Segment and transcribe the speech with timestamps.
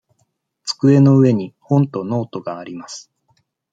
[0.63, 3.11] 机の上に本とノートがあります。